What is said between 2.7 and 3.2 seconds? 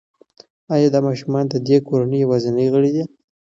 غړی دی؟